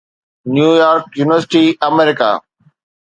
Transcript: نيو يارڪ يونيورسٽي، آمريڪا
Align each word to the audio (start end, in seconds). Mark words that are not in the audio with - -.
نيو 0.53 0.69
يارڪ 0.79 1.05
يونيورسٽي، 1.19 1.63
آمريڪا 1.89 2.29